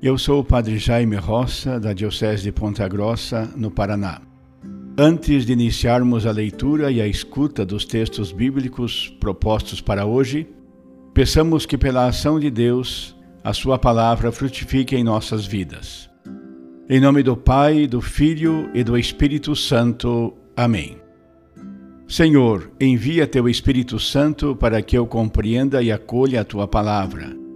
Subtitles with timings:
[0.00, 4.22] eu sou o Padre Jaime Roça, da Diocese de Ponta Grossa, no Paraná.
[4.96, 10.46] Antes de iniciarmos a leitura e a escuta dos textos bíblicos propostos para hoje,
[11.12, 16.08] peçamos que, pela ação de Deus, a Sua palavra frutifique em nossas vidas.
[16.88, 20.32] Em nome do Pai, do Filho e do Espírito Santo.
[20.56, 20.96] Amém.
[22.06, 27.47] Senhor, envia Teu Espírito Santo para que eu compreenda e acolha a Tua palavra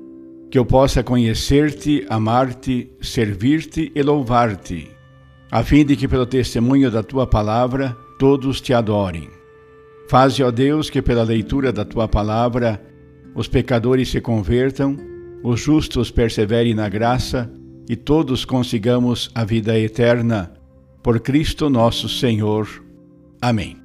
[0.53, 4.91] que eu possa conhecer-te, amar-te, servir-te e louvar-te,
[5.50, 9.30] a fim de que, pelo testemunho da tua palavra, todos te adorem.
[10.11, 12.78] Faze, ó Deus, que pela leitura da tua palavra
[13.34, 14.98] os pecadores se convertam,
[15.42, 17.50] os justos perseverem na graça
[17.89, 20.52] e todos consigamos a vida eterna.
[21.02, 22.69] Por Cristo nosso Senhor.
[23.40, 23.82] Amém.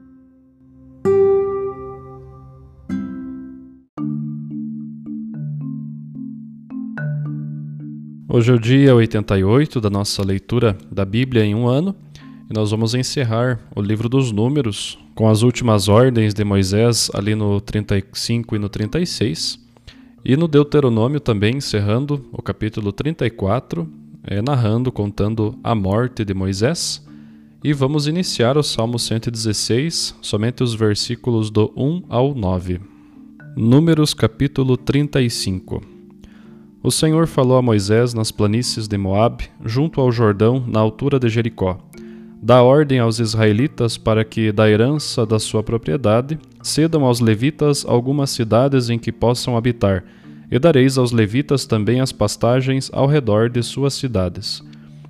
[8.38, 11.96] Hoje é o dia 88 da nossa leitura da Bíblia em um ano
[12.48, 17.34] e nós vamos encerrar o livro dos Números com as últimas ordens de Moisés ali
[17.34, 19.60] no 35 e no 36
[20.24, 23.90] e no Deuteronômio também encerrando o capítulo 34,
[24.24, 27.04] é, narrando, contando a morte de Moisés.
[27.64, 32.82] E vamos iniciar o Salmo 116, somente os versículos do 1 ao 9.
[33.56, 35.97] Números capítulo 35
[36.84, 41.28] o Senhor falou a Moisés nas planícies de Moabe, junto ao Jordão, na altura de
[41.28, 41.78] Jericó.
[42.42, 48.30] Dá ordem aos israelitas para que, da herança da sua propriedade, cedam aos levitas algumas
[48.30, 50.04] cidades em que possam habitar,
[50.50, 54.64] e dareis aos levitas também as pastagens ao redor de suas cidades.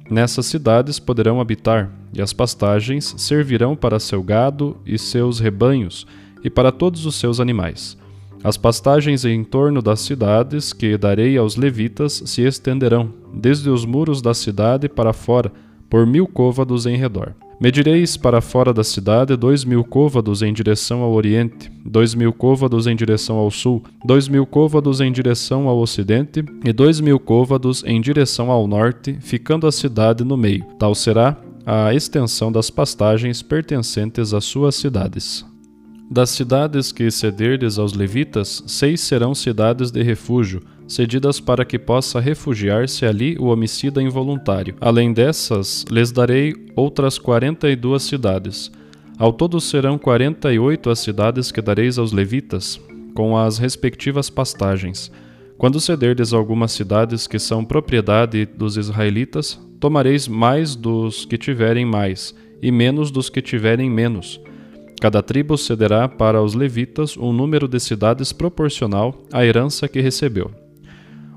[0.09, 6.07] Nessas cidades poderão habitar, e as pastagens servirão para seu gado e seus rebanhos,
[6.43, 7.97] e para todos os seus animais.
[8.43, 14.21] As pastagens em torno das cidades que darei aos levitas se estenderão, desde os muros
[14.21, 15.51] da cidade para fora,
[15.89, 17.33] por mil côvados em redor.
[17.59, 22.85] Medireis para fora da cidade dois mil côvados em direção ao oriente, dois mil côvados
[22.85, 27.83] em direção ao sul, dois mil côvados em direção ao ocidente e dois mil côvados
[27.83, 30.63] em direção ao norte, ficando a cidade no meio.
[30.77, 35.43] Tal será a extensão das pastagens pertencentes às suas cidades.
[36.09, 42.21] Das cidades que cederdes aos levitas, seis serão cidades de refúgio, cedidas para que possa
[42.21, 44.75] refugiar-se ali o homicida involuntário.
[44.79, 48.71] Além dessas, lhes darei outras quarenta e duas cidades.
[49.19, 52.79] Ao todo serão quarenta e oito as cidades que dareis aos levitas,
[53.13, 55.11] com as respectivas pastagens.
[55.57, 62.33] Quando cederdes algumas cidades que são propriedade dos israelitas, tomareis mais dos que tiverem mais,
[62.61, 64.39] e menos dos que tiverem menos
[64.99, 70.51] Cada tribo cederá para os levitas um número de cidades proporcional à herança que recebeu.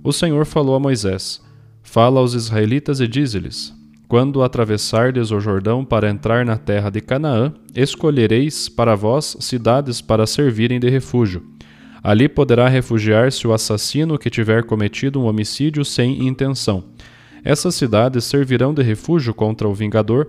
[0.02, 1.42] O Senhor falou a Moisés:
[1.82, 3.74] Fala aos israelitas e dize-lhes:
[4.08, 10.26] Quando atravessardes o Jordão para entrar na terra de Canaã, escolhereis para vós cidades para
[10.26, 11.42] servirem de refúgio.
[12.02, 16.84] Ali poderá refugiar-se o assassino que tiver cometido um homicídio sem intenção.
[17.44, 20.28] Essas cidades servirão de refúgio contra o vingador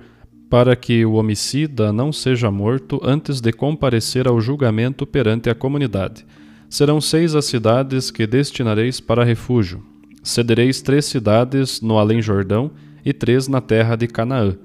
[0.51, 6.25] para que o homicida não seja morto antes de comparecer ao julgamento perante a comunidade.
[6.69, 9.81] Serão seis as cidades que destinareis para refúgio.
[10.21, 12.69] Cedereis três cidades no Além-Jordão
[13.05, 14.57] e três na terra de Canaã.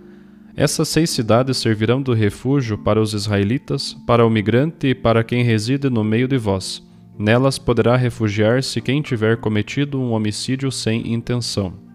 [0.56, 5.44] Essas seis cidades servirão de refúgio para os israelitas, para o migrante e para quem
[5.44, 6.82] reside no meio de vós.
[7.16, 11.85] Nelas poderá refugiar-se quem tiver cometido um homicídio sem intenção.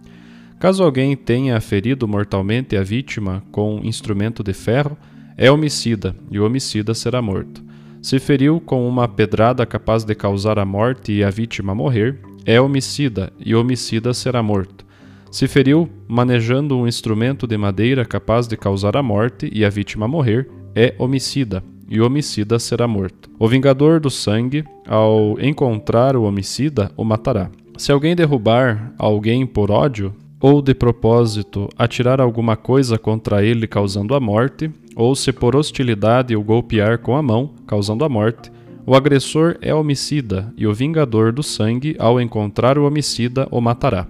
[0.61, 4.95] Caso alguém tenha ferido mortalmente a vítima com instrumento de ferro,
[5.35, 7.63] é homicida, e o homicida será morto.
[7.99, 12.61] Se feriu com uma pedrada capaz de causar a morte e a vítima morrer, é
[12.61, 14.85] homicida, e o homicida será morto.
[15.31, 20.07] Se feriu manejando um instrumento de madeira capaz de causar a morte e a vítima
[20.07, 23.31] morrer, é homicida, e o homicida será morto.
[23.39, 27.49] O vingador do sangue, ao encontrar o homicida, o matará.
[27.77, 34.15] Se alguém derrubar alguém por ódio, ou de propósito atirar alguma coisa contra ele causando
[34.15, 38.51] a morte, ou se por hostilidade o golpear com a mão, causando a morte,
[38.85, 44.07] o agressor é homicida, e o vingador do sangue, ao encontrar o homicida, o matará.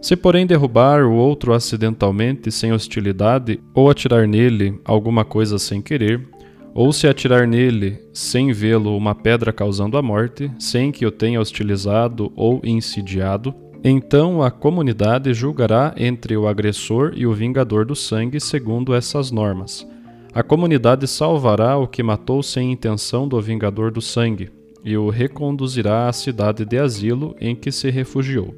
[0.00, 6.24] Se, porém, derrubar o outro acidentalmente, sem hostilidade, ou atirar nele alguma coisa sem querer,
[6.72, 11.40] ou se atirar nele sem vê-lo uma pedra causando a morte, sem que o tenha
[11.40, 18.40] hostilizado ou insidiado, então a comunidade julgará entre o agressor e o vingador do sangue
[18.40, 19.86] segundo essas normas.
[20.34, 24.50] A comunidade salvará o que matou sem intenção do vingador do sangue,
[24.84, 28.54] e o reconduzirá à cidade de asilo em que se refugiou.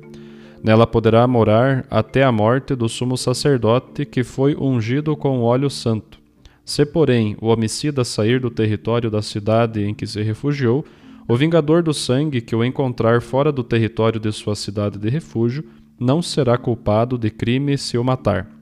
[0.63, 6.19] Nela poderá morar até a morte do sumo sacerdote que foi ungido com óleo santo.
[6.65, 10.85] Se, porém, o homicida sair do território da cidade em que se refugiou,
[11.29, 15.65] o vingador do sangue que o encontrar fora do território de sua cidade de refúgio
[16.01, 18.59] não será culpado de crime se o matar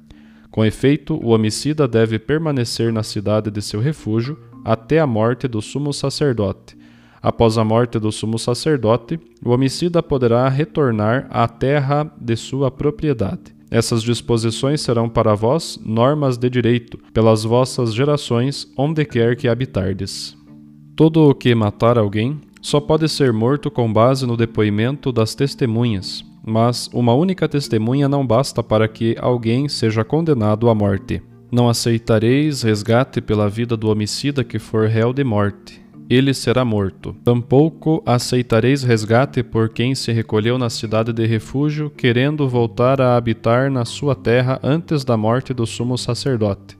[0.56, 5.60] com efeito, o homicida deve permanecer na cidade de seu refúgio até a morte do
[5.60, 6.74] sumo sacerdote.
[7.20, 13.54] Após a morte do sumo sacerdote, o homicida poderá retornar à terra de sua propriedade.
[13.70, 20.34] Essas disposições serão para vós normas de direito, pelas vossas gerações, onde quer que habitardes.
[20.96, 26.24] Todo o que matar alguém só pode ser morto com base no depoimento das testemunhas,
[26.44, 31.22] mas uma única testemunha não basta para que alguém seja condenado à morte.
[31.50, 35.80] Não aceitareis resgate pela vida do homicida que for réu de morte.
[36.08, 37.16] Ele será morto.
[37.24, 43.70] Tampouco aceitareis resgate por quem se recolheu na cidade de refúgio, querendo voltar a habitar
[43.70, 46.78] na sua terra antes da morte do sumo sacerdote.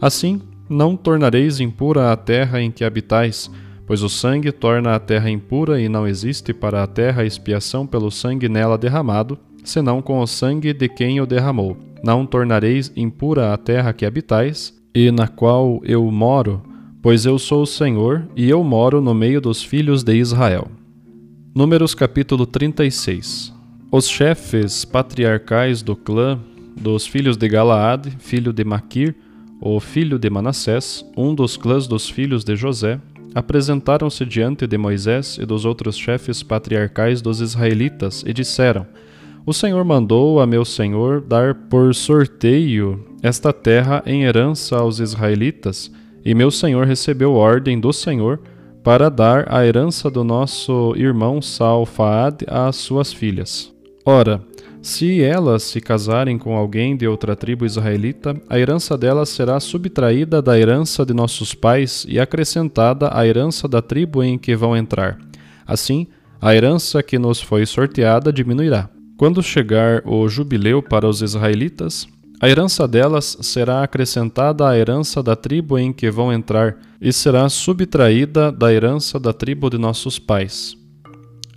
[0.00, 3.50] Assim, não tornareis impura a terra em que habitais,
[3.86, 8.10] Pois o sangue torna a terra impura e não existe para a terra expiação pelo
[8.10, 11.76] sangue nela derramado, senão com o sangue de quem o derramou.
[12.02, 16.62] Não tornareis impura a terra que habitais, e na qual eu moro,
[17.02, 20.68] pois eu sou o Senhor, e eu moro no meio dos filhos de Israel.
[21.54, 23.52] Números capítulo 36
[23.90, 26.38] Os chefes patriarcais do clã
[26.74, 29.14] dos filhos de Galaade, filho de Maquir,
[29.60, 33.00] o filho de Manassés, um dos clãs dos filhos de José,
[33.34, 38.86] apresentaram-se diante de Moisés e dos outros chefes patriarcais dos israelitas e disseram:
[39.44, 45.90] O Senhor mandou a meu senhor dar por sorteio esta terra em herança aos israelitas,
[46.24, 48.40] e meu senhor recebeu ordem do Senhor
[48.82, 53.73] para dar a herança do nosso irmão Salfaad às suas filhas.
[54.04, 54.42] Ora,
[54.82, 60.42] se elas se casarem com alguém de outra tribo israelita, a herança delas será subtraída
[60.42, 65.18] da herança de nossos pais e acrescentada à herança da tribo em que vão entrar.
[65.66, 66.06] Assim,
[66.38, 68.90] a herança que nos foi sorteada diminuirá.
[69.16, 72.06] Quando chegar o jubileu para os israelitas,
[72.38, 77.48] a herança delas será acrescentada à herança da tribo em que vão entrar e será
[77.48, 80.83] subtraída da herança da tribo de nossos pais.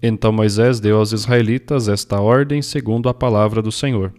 [0.01, 4.13] Então Moisés deu aos israelitas esta ordem segundo a palavra do Senhor.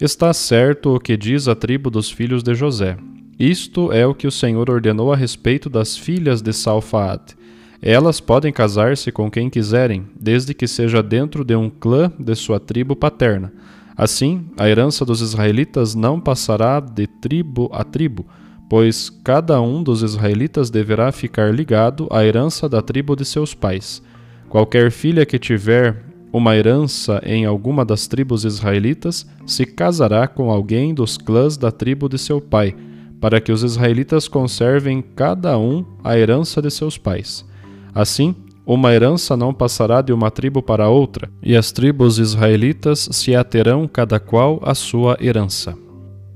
[0.00, 2.96] Está certo o que diz a tribo dos filhos de José.
[3.38, 7.36] Isto é o que o Senhor ordenou a respeito das filhas de Salfaad.
[7.82, 12.60] Elas podem casar-se com quem quiserem, desde que seja dentro de um clã de sua
[12.60, 13.52] tribo paterna.
[13.96, 18.26] Assim, a herança dos israelitas não passará de tribo a tribo,
[18.68, 24.02] pois cada um dos israelitas deverá ficar ligado à herança da tribo de seus pais.
[24.50, 25.96] Qualquer filha que tiver
[26.32, 32.08] uma herança em alguma das tribos israelitas se casará com alguém dos clãs da tribo
[32.08, 32.74] de seu pai,
[33.20, 37.44] para que os israelitas conservem cada um a herança de seus pais.
[37.94, 38.34] Assim,
[38.66, 43.86] uma herança não passará de uma tribo para outra, e as tribos israelitas se aterão
[43.86, 45.76] cada qual a sua herança.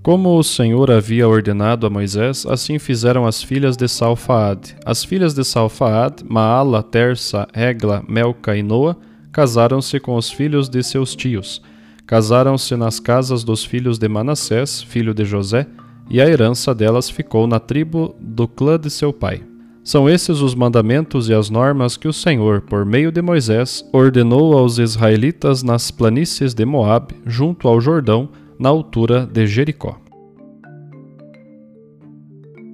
[0.04, 4.76] Como o Senhor havia ordenado a Moisés, assim fizeram as filhas de Salfaad.
[4.84, 8.98] As filhas de Salfaad, Maala, Tersa, Egla, Melca e Noa,
[9.32, 11.62] casaram-se com os filhos de seus tios.
[12.06, 15.66] Casaram-se nas casas dos filhos de Manassés, filho de José,
[16.10, 19.40] e a herança delas ficou na tribo do clã de seu pai.
[19.82, 24.52] São esses os mandamentos e as normas que o Senhor, por meio de Moisés, ordenou
[24.52, 29.96] aos israelitas nas planícies de Moabe, junto ao Jordão, na altura de Jericó.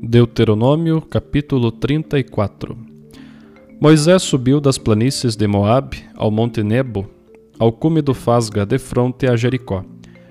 [0.03, 2.77] Deuteronômio capítulo 34
[3.81, 7.09] Moisés subiu das planícies de Moabe ao monte Nebo,
[7.59, 9.85] ao cume do Fasga, de fronte a Jericó.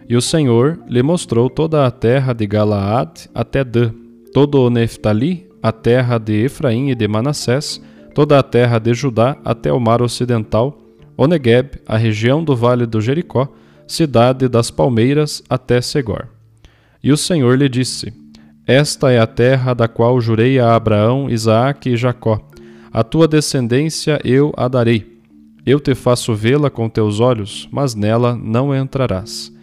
[0.08, 3.92] E o Senhor lhe mostrou toda a terra de Galaad até Dan,
[4.34, 7.82] todo o Neftali, a terra de Efraim e de Manassés,
[8.14, 10.78] toda a terra de Judá até o mar ocidental,
[11.18, 13.52] o Negueb, a região do vale do Jericó,
[13.92, 16.28] cidade das palmeiras até Segor.
[17.04, 18.14] E o Senhor lhe disse:
[18.66, 22.40] Esta é a terra da qual jurei a Abraão, Isaque e Jacó.
[22.92, 25.20] A tua descendência eu a darei.
[25.66, 29.54] Eu te faço vê-la com teus olhos, mas nela não entrarás.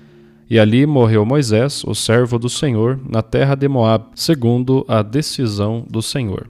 [0.49, 5.85] E ali morreu Moisés, o servo do Senhor, na terra de Moab, segundo a decisão
[5.90, 6.49] do Senhor.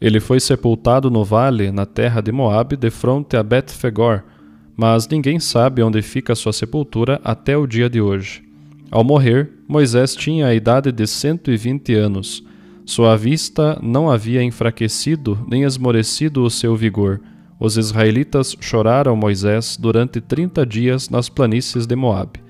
[0.00, 4.24] Ele foi sepultado no vale, na terra de Moab, de fronte a Bet-Fegor,
[4.76, 8.42] mas ninguém sabe onde fica sua sepultura até o dia de hoje.
[8.90, 12.44] Ao morrer, Moisés tinha a idade de cento e vinte anos.
[12.84, 17.20] Sua vista não havia enfraquecido nem esmorecido o seu vigor.
[17.58, 22.40] Os israelitas choraram Moisés durante trinta dias nas planícies de Moabe.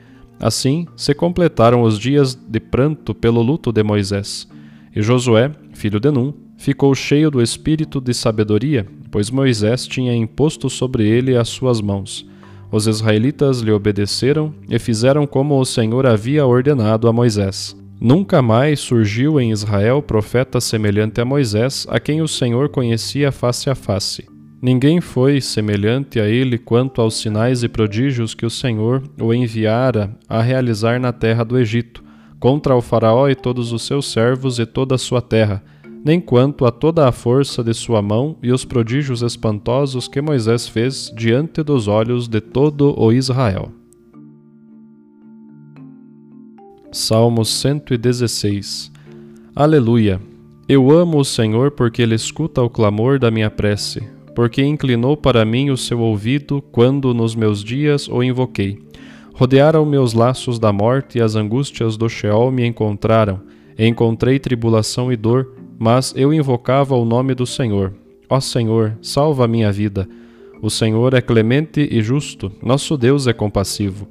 [0.41, 4.49] Assim se completaram os dias de pranto pelo luto de Moisés.
[4.97, 6.33] E Josué, filho de Num,
[6.63, 12.25] ficou cheio do espírito de sabedoria, pois Moisés tinha imposto sobre ele as suas mãos.
[12.71, 17.77] Os israelitas lhe obedeceram e fizeram como o Senhor havia ordenado a Moisés.
[18.01, 23.69] Nunca mais surgiu em Israel profeta semelhante a Moisés, a quem o Senhor conhecia face
[23.69, 24.25] a face.
[24.63, 30.17] Ninguém foi semelhante a ele quanto aos sinais e prodígios que o Senhor o enviara
[30.29, 32.05] a realizar na terra do Egito,
[32.39, 35.61] contra o Faraó e todos os seus servos e toda a sua terra,
[36.05, 40.67] nem quanto a toda a força de sua mão e os prodígios espantosos que Moisés
[40.67, 43.71] fez diante dos olhos de todo o Israel.
[46.91, 48.93] Salmo 116
[49.55, 50.21] Aleluia!
[50.69, 54.03] Eu amo o Senhor porque Ele escuta o clamor da minha prece
[54.35, 58.79] porque inclinou para mim o seu ouvido quando nos meus dias o invoquei.
[59.35, 63.41] Rodearam meus laços da morte e as angústias do Sheol me encontraram.
[63.79, 67.93] Encontrei tribulação e dor, mas eu invocava o nome do Senhor.
[68.31, 70.09] Ó Senhor, salva a minha vida.
[70.63, 74.07] O Senhor é clemente e justo, nosso Deus é compassivo.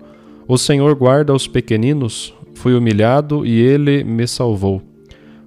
[0.45, 4.81] O Senhor guarda os pequeninos, fui humilhado e ele me salvou.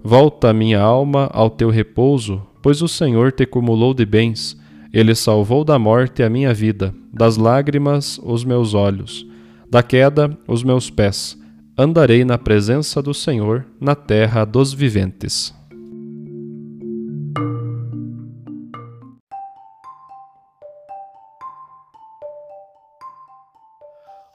[0.03, 4.59] Volta minha alma ao teu repouso, pois o Senhor te cumulou de bens.
[4.95, 9.27] Ele salvou da morte a minha vida, das lágrimas os meus olhos,
[9.71, 11.39] da queda os meus pés.
[11.77, 15.53] Andarei na presença do Senhor na terra dos viventes.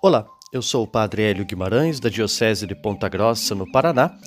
[0.01, 4.17] Olá, eu sou o Padre Hélio Guimarães, da Diocese de Ponta Grossa, no Paraná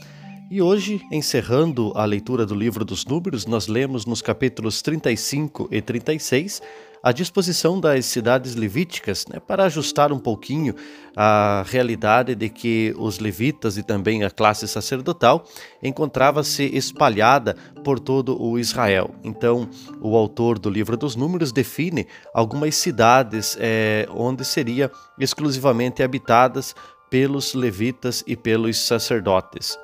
[0.51, 5.81] e hoje, encerrando a leitura do livro dos Números, nós lemos nos capítulos 35 e
[5.81, 6.61] 36
[7.03, 10.75] a disposição das cidades levíticas né, para ajustar um pouquinho
[11.17, 15.45] a realidade de que os levitas e também a classe sacerdotal
[15.83, 19.15] encontrava-se espalhada por todo o Israel.
[19.25, 19.69] Então,
[20.01, 26.75] o autor do livro dos Números define algumas cidades é, onde seria exclusivamente habitadas
[27.11, 29.77] pelos levitas e pelos sacerdotes.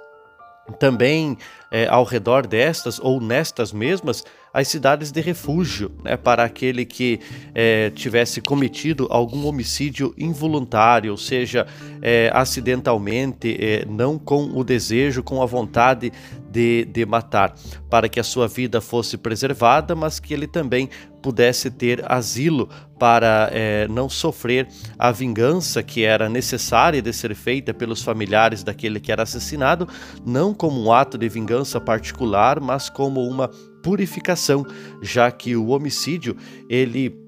[0.78, 1.36] Também
[1.70, 7.20] é, ao redor destas ou nestas mesmas as cidades de refúgio né, para aquele que
[7.54, 11.66] é, tivesse cometido algum homicídio involuntário, ou seja,
[12.02, 16.12] é, acidentalmente, é, não com o desejo, com a vontade
[16.50, 17.54] de, de matar,
[17.90, 20.88] para que a sua vida fosse preservada, mas que ele também
[21.22, 27.74] pudesse ter asilo para é, não sofrer a vingança que era necessária de ser feita
[27.74, 29.88] pelos familiares daquele que era assassinado,
[30.24, 33.48] não como um ato de vingança particular, mas como uma
[33.82, 34.64] purificação,
[35.02, 36.36] já que o homicídio
[36.68, 37.27] ele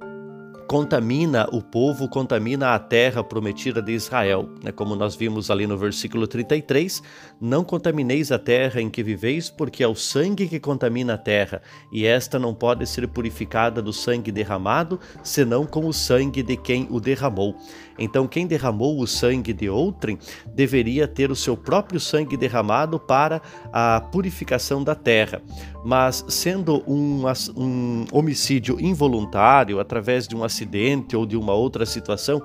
[0.71, 4.49] contamina o povo, contamina a terra prometida de Israel.
[4.63, 4.71] Né?
[4.71, 7.03] Como nós vimos ali no versículo 33,
[7.41, 11.61] não contamineis a terra em que viveis, porque é o sangue que contamina a terra,
[11.93, 16.87] e esta não pode ser purificada do sangue derramado, senão com o sangue de quem
[16.89, 17.57] o derramou.
[18.01, 20.19] Então, quem derramou o sangue de outrem
[20.55, 25.43] deveria ter o seu próprio sangue derramado para a purificação da terra.
[25.85, 27.25] Mas, sendo um,
[27.57, 32.43] um homicídio involuntário, através de um acidente ou de uma outra situação,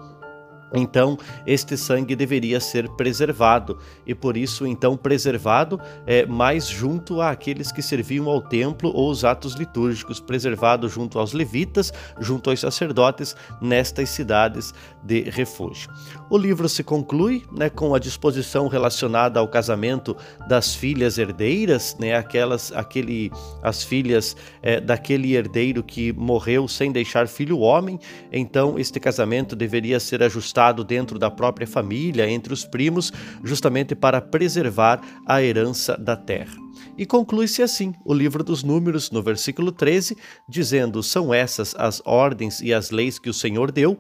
[0.74, 7.72] então este sangue deveria ser preservado e por isso então preservado é mais junto àqueles
[7.72, 13.36] que serviam ao templo ou os atos litúrgicos, preservado junto aos levitas, junto aos sacerdotes
[13.62, 15.90] nestas cidades de refúgio.
[16.30, 20.16] O livro se conclui né, com a disposição relacionada ao casamento
[20.48, 23.32] das filhas herdeiras, né, aquelas, aquele,
[23.62, 28.00] as filhas é, daquele herdeiro que morreu sem deixar filho homem.
[28.32, 30.24] Então este casamento deveria ser
[30.56, 33.12] ajustado dentro da própria família, entre os primos,
[33.44, 36.56] justamente para preservar a herança da terra.
[36.98, 40.16] E conclui-se assim o livro dos Números, no versículo 13,
[40.48, 44.00] dizendo: São essas as ordens e as leis que o Senhor deu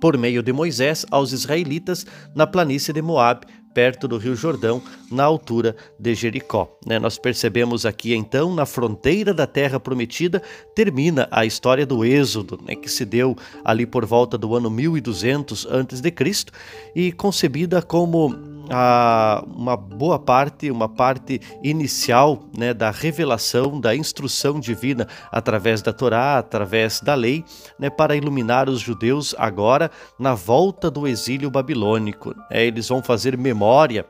[0.00, 5.24] por meio de Moisés aos israelitas na planície de Moabe, perto do Rio Jordão, na
[5.24, 6.76] altura de Jericó.
[6.86, 6.98] Né?
[6.98, 10.42] Nós percebemos aqui então, na fronteira da terra prometida,
[10.74, 12.74] termina a história do Êxodo, né?
[12.74, 16.52] que se deu ali por volta do ano 1200 a.C.
[16.94, 24.58] e concebida como a, uma boa parte, uma parte inicial né, da revelação, da instrução
[24.58, 27.44] divina através da Torá, através da lei,
[27.78, 32.34] né, para iluminar os judeus agora na volta do exílio babilônico.
[32.50, 34.06] É, eles vão fazer memória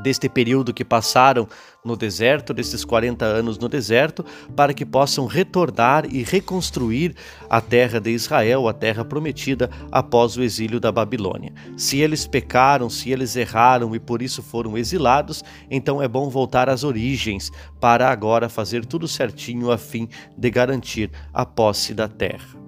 [0.00, 1.48] deste período que passaram
[1.84, 7.14] no deserto, desses 40 anos no deserto, para que possam retornar e reconstruir
[7.50, 11.52] a terra de Israel, a terra prometida após o exílio da Babilônia.
[11.76, 16.68] Se eles pecaram, se eles erraram e por isso foram exilados, então é bom voltar
[16.68, 22.61] às origens para agora fazer tudo certinho a fim de garantir a posse da terra.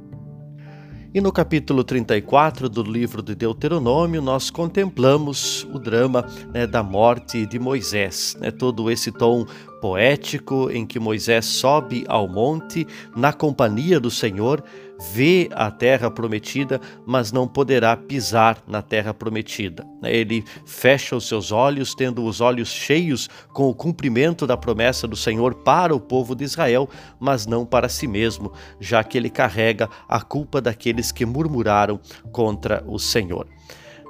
[1.15, 7.47] E no capítulo 34 do livro de Deuteronômio, nós contemplamos o drama né, da morte
[7.47, 9.47] de Moisés, né, todo esse tom
[9.81, 14.61] poético em que Moisés sobe ao monte na companhia do Senhor
[15.13, 19.87] vê a terra prometida, mas não poderá pisar na terra prometida.
[20.03, 25.17] Ele fecha os seus olhos, tendo os olhos cheios com o cumprimento da promessa do
[25.17, 29.89] Senhor para o povo de Israel, mas não para si mesmo, já que ele carrega
[30.09, 32.01] a culpa daqueles que murmuraram
[32.33, 33.47] contra o Senhor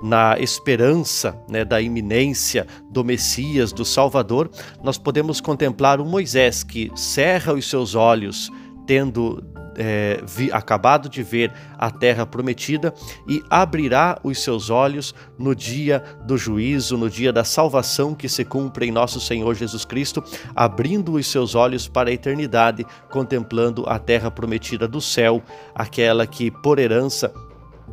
[0.02, 4.50] na esperança né, da iminência do Messias, do Salvador,
[4.82, 8.50] nós podemos contemplar um Moisés que cerra os seus olhos,
[8.86, 9.42] tendo
[9.76, 12.92] é, vi, acabado de ver a terra prometida
[13.28, 18.44] e abrirá os seus olhos no dia do juízo, no dia da salvação que se
[18.44, 20.22] cumpre em nosso Senhor Jesus Cristo,
[20.54, 25.42] abrindo os seus olhos para a eternidade, contemplando a terra prometida do céu,
[25.74, 27.32] aquela que por herança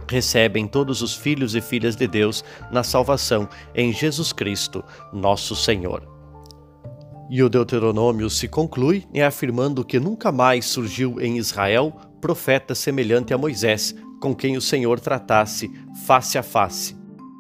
[0.07, 6.20] recebem todos os filhos e filhas de Deus na salvação em Jesus Cristo, nosso Senhor.
[7.33, 13.33] E o Deuteronômio se conclui em afirmando que nunca mais surgiu em Israel profeta semelhante
[13.33, 15.71] a Moisés, com quem o Senhor tratasse
[16.05, 16.93] face a face.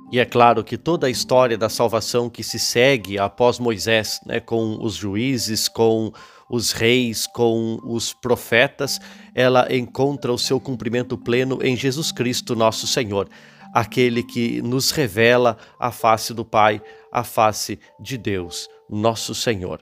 [0.09, 4.39] E é claro que toda a história da salvação que se segue após Moisés, né,
[4.39, 6.13] com os juízes, com
[6.49, 8.97] os reis, com os profetas,
[9.35, 13.27] ela encontra o seu cumprimento pleno em Jesus Cristo, nosso Senhor,
[13.73, 19.81] aquele que nos revela a face do Pai, a face de Deus nosso Senhor.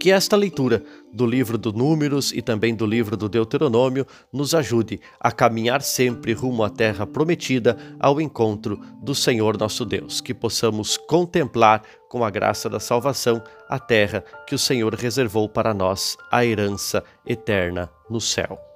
[0.00, 5.00] Que esta leitura do livro do Números e também do livro do Deuteronômio nos ajude
[5.18, 10.96] a caminhar sempre rumo à terra prometida, ao encontro do Senhor nosso Deus, que possamos
[10.96, 16.44] contemplar com a graça da salvação a terra que o Senhor reservou para nós, a
[16.44, 18.75] herança eterna no céu.